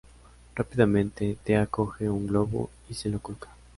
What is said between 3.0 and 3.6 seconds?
lo coloca.